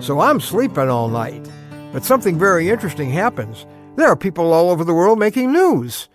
So 0.00 0.20
I'm 0.20 0.40
sleeping 0.40 0.88
all 0.88 1.08
night. 1.08 1.48
But 1.92 2.04
something 2.04 2.38
very 2.38 2.70
interesting 2.70 3.10
happens. 3.10 3.66
There 3.96 4.06
are 4.06 4.16
people 4.16 4.52
all 4.52 4.70
over 4.70 4.84
the 4.84 4.94
world 4.94 5.18
making 5.18 5.52
news. 5.52 6.08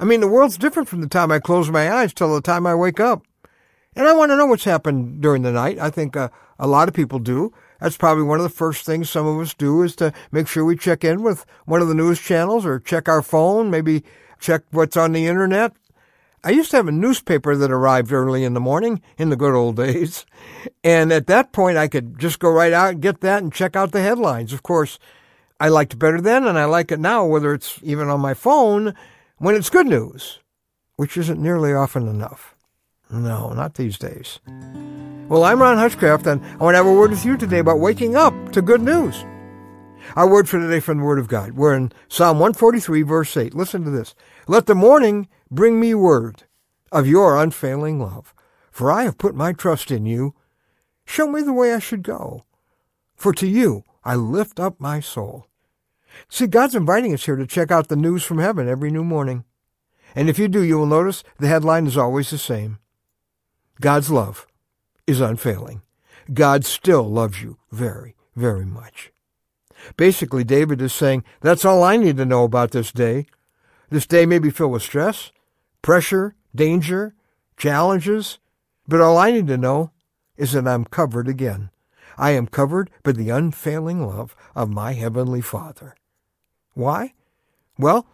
I 0.00 0.04
mean, 0.04 0.20
the 0.20 0.28
world's 0.28 0.56
different 0.56 0.88
from 0.88 1.02
the 1.02 1.08
time 1.08 1.30
I 1.30 1.38
close 1.38 1.70
my 1.70 1.92
eyes 1.92 2.14
till 2.14 2.34
the 2.34 2.40
time 2.40 2.66
I 2.66 2.74
wake 2.74 3.00
up. 3.00 3.26
And 3.94 4.06
I 4.06 4.14
want 4.14 4.30
to 4.30 4.36
know 4.36 4.46
what's 4.46 4.64
happened 4.64 5.20
during 5.20 5.42
the 5.42 5.52
night. 5.52 5.78
I 5.78 5.90
think 5.90 6.16
uh, 6.16 6.28
a 6.58 6.66
lot 6.66 6.88
of 6.88 6.94
people 6.94 7.18
do. 7.18 7.52
That's 7.80 7.96
probably 7.96 8.24
one 8.24 8.38
of 8.38 8.44
the 8.44 8.48
first 8.48 8.86
things 8.86 9.10
some 9.10 9.26
of 9.26 9.40
us 9.40 9.54
do 9.54 9.82
is 9.82 9.94
to 9.96 10.12
make 10.32 10.48
sure 10.48 10.64
we 10.64 10.76
check 10.76 11.04
in 11.04 11.22
with 11.22 11.44
one 11.66 11.82
of 11.82 11.88
the 11.88 11.94
news 11.94 12.20
channels 12.20 12.64
or 12.64 12.80
check 12.80 13.08
our 13.08 13.22
phone, 13.22 13.70
maybe 13.70 14.04
check 14.40 14.62
what's 14.70 14.96
on 14.96 15.12
the 15.12 15.26
internet. 15.26 15.72
I 16.44 16.50
used 16.50 16.70
to 16.70 16.76
have 16.76 16.88
a 16.88 16.92
newspaper 16.92 17.56
that 17.56 17.70
arrived 17.70 18.12
early 18.12 18.44
in 18.44 18.54
the 18.54 18.60
morning 18.60 19.02
in 19.16 19.30
the 19.30 19.36
good 19.36 19.54
old 19.54 19.76
days. 19.76 20.24
And 20.84 21.12
at 21.12 21.26
that 21.26 21.52
point, 21.52 21.76
I 21.76 21.88
could 21.88 22.18
just 22.18 22.38
go 22.38 22.50
right 22.50 22.72
out 22.72 22.90
and 22.90 23.02
get 23.02 23.20
that 23.20 23.42
and 23.42 23.52
check 23.52 23.76
out 23.76 23.92
the 23.92 24.02
headlines. 24.02 24.52
Of 24.52 24.62
course, 24.62 24.98
I 25.60 25.68
liked 25.68 25.94
it 25.94 25.98
better 25.98 26.20
then 26.20 26.46
and 26.46 26.58
I 26.58 26.66
like 26.66 26.92
it 26.92 27.00
now, 27.00 27.24
whether 27.26 27.52
it's 27.52 27.80
even 27.82 28.08
on 28.08 28.20
my 28.20 28.34
phone 28.34 28.94
when 29.38 29.54
it's 29.54 29.70
good 29.70 29.86
news, 29.86 30.38
which 30.96 31.16
isn't 31.16 31.42
nearly 31.42 31.72
often 31.72 32.06
enough. 32.08 32.54
No, 33.10 33.52
not 33.52 33.74
these 33.74 33.98
days. 33.98 34.38
Well, 35.28 35.44
I'm 35.44 35.60
Ron 35.60 35.78
Hutchcraft, 35.78 36.26
and 36.26 36.44
I 36.44 36.64
want 36.64 36.74
to 36.74 36.78
have 36.78 36.86
a 36.86 36.92
word 36.92 37.10
with 37.10 37.24
you 37.24 37.36
today 37.36 37.58
about 37.58 37.80
waking 37.80 38.16
up 38.16 38.52
to 38.52 38.62
good 38.62 38.82
news. 38.82 39.24
Our 40.16 40.28
word 40.28 40.48
for 40.48 40.58
today 40.58 40.80
from 40.80 40.98
the 40.98 41.04
Word 41.04 41.18
of 41.18 41.28
God. 41.28 41.52
We're 41.52 41.74
in 41.74 41.92
Psalm 42.08 42.38
143, 42.38 43.02
verse 43.02 43.36
8. 43.36 43.54
Listen 43.54 43.84
to 43.84 43.90
this. 43.90 44.14
Let 44.46 44.66
the 44.66 44.74
morning 44.74 45.28
bring 45.50 45.78
me 45.78 45.94
word 45.94 46.44
of 46.90 47.06
your 47.06 47.36
unfailing 47.36 48.00
love, 48.00 48.34
for 48.70 48.90
I 48.90 49.04
have 49.04 49.18
put 49.18 49.34
my 49.34 49.52
trust 49.52 49.90
in 49.90 50.06
you. 50.06 50.34
Show 51.04 51.28
me 51.28 51.42
the 51.42 51.52
way 51.52 51.72
I 51.72 51.78
should 51.78 52.02
go, 52.02 52.44
for 53.16 53.32
to 53.34 53.46
you 53.46 53.84
I 54.04 54.14
lift 54.14 54.58
up 54.58 54.80
my 54.80 55.00
soul. 55.00 55.46
See, 56.28 56.46
God's 56.46 56.74
inviting 56.74 57.12
us 57.12 57.26
here 57.26 57.36
to 57.36 57.46
check 57.46 57.70
out 57.70 57.88
the 57.88 57.96
news 57.96 58.24
from 58.24 58.38
heaven 58.38 58.68
every 58.68 58.90
new 58.90 59.04
morning. 59.04 59.44
And 60.14 60.28
if 60.28 60.38
you 60.38 60.48
do, 60.48 60.62
you 60.62 60.78
will 60.78 60.86
notice 60.86 61.22
the 61.38 61.48
headline 61.48 61.86
is 61.86 61.96
always 61.96 62.30
the 62.30 62.38
same. 62.38 62.78
God's 63.80 64.10
love 64.10 64.46
is 65.06 65.20
unfailing. 65.20 65.82
God 66.32 66.64
still 66.64 67.04
loves 67.04 67.42
you 67.42 67.58
very, 67.70 68.16
very 68.34 68.64
much. 68.64 69.12
Basically, 69.96 70.44
David 70.44 70.80
is 70.80 70.92
saying, 70.92 71.24
that's 71.40 71.64
all 71.64 71.82
I 71.82 71.96
need 71.96 72.16
to 72.16 72.24
know 72.24 72.44
about 72.44 72.72
this 72.72 72.92
day. 72.92 73.26
This 73.90 74.06
day 74.06 74.26
may 74.26 74.38
be 74.38 74.50
filled 74.50 74.72
with 74.72 74.82
stress, 74.82 75.32
pressure, 75.82 76.34
danger, 76.54 77.14
challenges, 77.56 78.38
but 78.86 79.00
all 79.00 79.16
I 79.18 79.30
need 79.30 79.46
to 79.48 79.56
know 79.56 79.90
is 80.36 80.52
that 80.52 80.66
I'm 80.66 80.84
covered 80.84 81.28
again. 81.28 81.70
I 82.16 82.30
am 82.30 82.46
covered 82.46 82.90
by 83.02 83.12
the 83.12 83.30
unfailing 83.30 84.06
love 84.06 84.34
of 84.54 84.70
my 84.70 84.92
Heavenly 84.92 85.40
Father. 85.40 85.94
Why? 86.74 87.14
Well, 87.78 88.06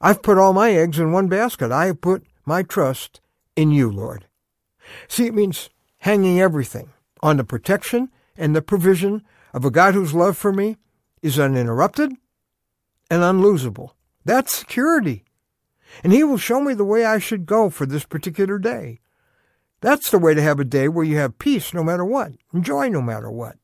I've 0.00 0.22
put 0.22 0.38
all 0.38 0.52
my 0.52 0.72
eggs 0.72 0.98
in 0.98 1.12
one 1.12 1.28
basket. 1.28 1.70
I 1.70 1.86
have 1.86 2.00
put 2.00 2.24
my 2.44 2.62
trust 2.62 3.20
in 3.54 3.70
you, 3.70 3.90
Lord. 3.90 4.26
See, 5.06 5.26
it 5.26 5.34
means 5.34 5.70
hanging 5.98 6.40
everything 6.40 6.90
on 7.22 7.36
the 7.36 7.44
protection 7.44 8.10
and 8.36 8.54
the 8.54 8.62
provision 8.62 9.22
of 9.54 9.64
a 9.64 9.70
God 9.70 9.94
whose 9.94 10.14
love 10.14 10.36
for 10.36 10.52
me 10.52 10.76
is 11.22 11.38
uninterrupted 11.38 12.12
and 13.10 13.22
unlosable. 13.22 13.90
That's 14.24 14.54
security. 14.54 15.24
And 16.02 16.12
He 16.12 16.24
will 16.24 16.38
show 16.38 16.60
me 16.60 16.74
the 16.74 16.84
way 16.84 17.04
I 17.04 17.18
should 17.18 17.46
go 17.46 17.70
for 17.70 17.86
this 17.86 18.04
particular 18.04 18.58
day. 18.58 19.00
That's 19.80 20.10
the 20.10 20.18
way 20.18 20.34
to 20.34 20.42
have 20.42 20.60
a 20.60 20.64
day 20.64 20.88
where 20.88 21.04
you 21.04 21.16
have 21.16 21.38
peace 21.38 21.74
no 21.74 21.82
matter 21.82 22.04
what, 22.04 22.32
and 22.52 22.64
joy 22.64 22.88
no 22.88 23.02
matter 23.02 23.30
what. 23.30 23.56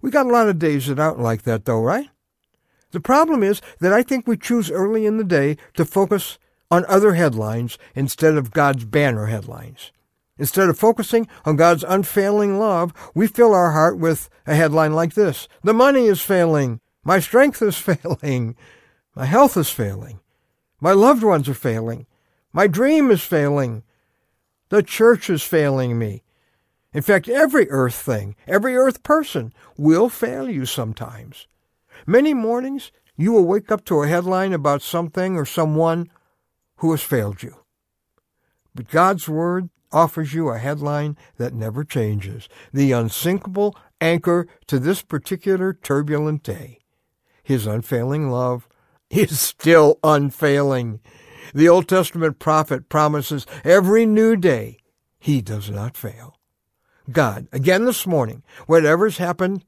We 0.00 0.10
got 0.10 0.26
a 0.26 0.30
lot 0.30 0.48
of 0.48 0.58
days 0.58 0.86
that 0.86 1.00
aren't 1.00 1.20
like 1.20 1.42
that, 1.42 1.64
though, 1.64 1.80
right? 1.80 2.08
The 2.92 3.00
problem 3.00 3.42
is 3.42 3.60
that 3.80 3.92
I 3.92 4.02
think 4.02 4.26
we 4.26 4.36
choose 4.36 4.70
early 4.70 5.04
in 5.04 5.16
the 5.16 5.24
day 5.24 5.56
to 5.74 5.84
focus 5.84 6.38
on 6.70 6.84
other 6.86 7.14
headlines 7.14 7.76
instead 7.94 8.36
of 8.36 8.52
God's 8.52 8.84
banner 8.84 9.26
headlines. 9.26 9.90
Instead 10.36 10.68
of 10.68 10.78
focusing 10.78 11.28
on 11.44 11.56
God's 11.56 11.84
unfailing 11.84 12.58
love, 12.58 12.92
we 13.14 13.26
fill 13.26 13.54
our 13.54 13.70
heart 13.70 13.98
with 13.98 14.28
a 14.46 14.54
headline 14.54 14.92
like 14.92 15.14
this 15.14 15.48
The 15.62 15.74
money 15.74 16.06
is 16.06 16.20
failing. 16.20 16.80
My 17.04 17.20
strength 17.20 17.62
is 17.62 17.76
failing. 17.78 18.56
My 19.14 19.26
health 19.26 19.56
is 19.56 19.70
failing. 19.70 20.20
My 20.80 20.92
loved 20.92 21.22
ones 21.22 21.48
are 21.48 21.54
failing. 21.54 22.06
My 22.52 22.66
dream 22.66 23.10
is 23.10 23.22
failing. 23.22 23.84
The 24.70 24.82
church 24.82 25.30
is 25.30 25.42
failing 25.42 25.98
me. 25.98 26.22
In 26.92 27.02
fact, 27.02 27.28
every 27.28 27.70
earth 27.70 27.94
thing, 27.94 28.36
every 28.46 28.76
earth 28.76 29.02
person 29.02 29.52
will 29.76 30.08
fail 30.08 30.48
you 30.48 30.64
sometimes. 30.64 31.46
Many 32.06 32.34
mornings, 32.34 32.92
you 33.16 33.32
will 33.32 33.44
wake 33.44 33.70
up 33.70 33.84
to 33.86 34.02
a 34.02 34.08
headline 34.08 34.52
about 34.52 34.82
something 34.82 35.36
or 35.36 35.44
someone 35.44 36.10
who 36.76 36.90
has 36.90 37.02
failed 37.02 37.42
you. 37.42 37.56
But 38.74 38.88
God's 38.88 39.28
Word 39.28 39.70
offers 39.94 40.34
you 40.34 40.48
a 40.48 40.58
headline 40.58 41.16
that 41.38 41.54
never 41.54 41.84
changes, 41.84 42.48
the 42.72 42.92
unsinkable 42.92 43.76
anchor 44.00 44.46
to 44.66 44.78
this 44.78 45.00
particular 45.00 45.72
turbulent 45.72 46.42
day. 46.42 46.80
His 47.42 47.66
unfailing 47.66 48.30
love 48.30 48.68
is 49.10 49.40
still 49.40 49.98
unfailing. 50.02 51.00
The 51.54 51.68
Old 51.68 51.88
Testament 51.88 52.38
prophet 52.38 52.88
promises 52.88 53.46
every 53.62 54.04
new 54.04 54.36
day 54.36 54.78
he 55.18 55.40
does 55.40 55.70
not 55.70 55.96
fail. 55.96 56.36
God, 57.10 57.48
again 57.52 57.84
this 57.84 58.06
morning, 58.06 58.42
whatever's 58.66 59.18
happened, 59.18 59.64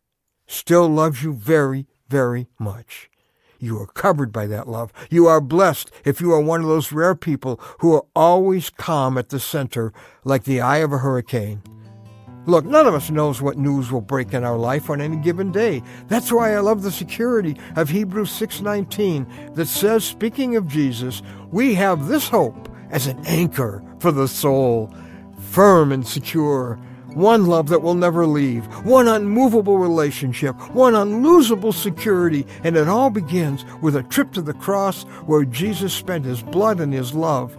still 0.46 0.88
loves 0.88 1.22
you 1.22 1.32
very, 1.32 1.86
very 2.08 2.48
much. 2.58 3.10
You 3.58 3.78
are 3.80 3.86
covered 3.86 4.32
by 4.32 4.46
that 4.48 4.68
love. 4.68 4.92
You 5.10 5.26
are 5.26 5.40
blessed 5.40 5.90
if 6.04 6.20
you 6.20 6.32
are 6.32 6.40
one 6.40 6.60
of 6.60 6.66
those 6.66 6.92
rare 6.92 7.14
people 7.14 7.60
who 7.80 7.94
are 7.94 8.04
always 8.14 8.70
calm 8.70 9.16
at 9.18 9.30
the 9.30 9.40
center 9.40 9.92
like 10.24 10.44
the 10.44 10.60
eye 10.60 10.78
of 10.78 10.92
a 10.92 10.98
hurricane. 10.98 11.62
Look, 12.46 12.64
none 12.64 12.86
of 12.86 12.94
us 12.94 13.10
knows 13.10 13.42
what 13.42 13.58
news 13.58 13.90
will 13.90 14.00
break 14.00 14.32
in 14.32 14.44
our 14.44 14.56
life 14.56 14.88
on 14.88 15.00
any 15.00 15.16
given 15.16 15.50
day. 15.50 15.82
That's 16.06 16.30
why 16.30 16.54
I 16.54 16.60
love 16.60 16.82
the 16.82 16.92
security 16.92 17.56
of 17.74 17.88
Hebrews 17.88 18.30
6:19 18.30 19.26
that 19.54 19.66
says 19.66 20.04
speaking 20.04 20.54
of 20.54 20.68
Jesus, 20.68 21.22
we 21.50 21.74
have 21.74 22.06
this 22.06 22.28
hope 22.28 22.68
as 22.90 23.08
an 23.08 23.18
anchor 23.26 23.82
for 23.98 24.12
the 24.12 24.28
soul, 24.28 24.94
firm 25.50 25.90
and 25.90 26.06
secure 26.06 26.78
one 27.16 27.46
love 27.46 27.68
that 27.68 27.80
will 27.80 27.94
never 27.94 28.26
leave, 28.26 28.66
one 28.84 29.08
unmovable 29.08 29.78
relationship, 29.78 30.54
one 30.74 30.92
unlosable 30.92 31.72
security, 31.72 32.46
and 32.62 32.76
it 32.76 32.88
all 32.88 33.08
begins 33.08 33.64
with 33.80 33.96
a 33.96 34.02
trip 34.02 34.32
to 34.32 34.42
the 34.42 34.52
cross 34.52 35.04
where 35.24 35.44
Jesus 35.44 35.94
spent 35.94 36.26
his 36.26 36.42
blood 36.42 36.78
and 36.78 36.92
his 36.92 37.14
love 37.14 37.56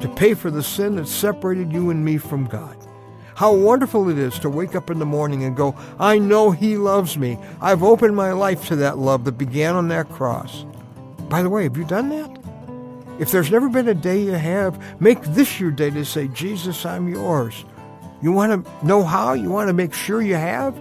to 0.00 0.08
pay 0.08 0.34
for 0.34 0.50
the 0.50 0.62
sin 0.62 0.96
that 0.96 1.08
separated 1.08 1.72
you 1.72 1.88
and 1.88 2.04
me 2.04 2.18
from 2.18 2.46
God. 2.46 2.76
How 3.34 3.54
wonderful 3.54 4.10
it 4.10 4.18
is 4.18 4.38
to 4.40 4.50
wake 4.50 4.74
up 4.74 4.90
in 4.90 4.98
the 4.98 5.06
morning 5.06 5.44
and 5.44 5.56
go, 5.56 5.74
I 5.98 6.18
know 6.18 6.50
He 6.50 6.76
loves 6.76 7.16
me. 7.16 7.38
I've 7.62 7.82
opened 7.82 8.14
my 8.14 8.32
life 8.32 8.66
to 8.66 8.76
that 8.76 8.98
love 8.98 9.24
that 9.24 9.38
began 9.38 9.76
on 9.76 9.88
that 9.88 10.10
cross. 10.10 10.66
By 11.30 11.42
the 11.42 11.48
way, 11.48 11.62
have 11.62 11.74
you 11.74 11.84
done 11.84 12.10
that? 12.10 12.38
If 13.18 13.30
there's 13.30 13.50
never 13.50 13.70
been 13.70 13.88
a 13.88 13.94
day 13.94 14.20
you 14.20 14.32
have, 14.32 15.00
make 15.00 15.22
this 15.22 15.58
your 15.58 15.70
day 15.70 15.88
to 15.88 16.04
say, 16.04 16.28
Jesus, 16.28 16.84
I'm 16.84 17.08
yours. 17.08 17.64
You 18.22 18.32
want 18.32 18.64
to 18.64 18.86
know 18.86 19.02
how? 19.02 19.32
You 19.32 19.50
want 19.50 19.68
to 19.68 19.72
make 19.72 19.94
sure 19.94 20.20
you 20.20 20.34
have? 20.34 20.78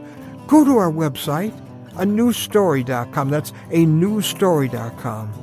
Go 0.48 0.66
to 0.66 0.78
our 0.78 0.92
website, 0.92 1.54
a 1.98 2.06
newstory.com. 2.06 3.30
That's 3.30 3.52
a 3.72 3.86
newstory.com. 3.86 5.34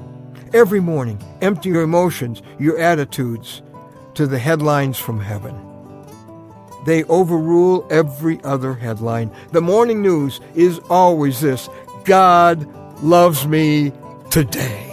Every 0.52 0.80
morning, 0.80 1.22
empty 1.40 1.70
your 1.70 1.82
emotions, 1.82 2.42
your 2.58 2.78
attitudes 2.78 3.62
to 4.14 4.26
the 4.26 4.38
headlines 4.38 4.98
from 4.98 5.20
heaven. 5.20 5.54
They 6.86 7.04
overrule 7.04 7.86
every 7.90 8.40
other 8.44 8.74
headline. 8.74 9.30
The 9.52 9.60
morning 9.60 10.02
news 10.02 10.40
is 10.54 10.78
always 10.88 11.40
this 11.40 11.68
God 12.04 12.66
loves 13.02 13.46
me 13.46 13.92
today. 14.30 14.85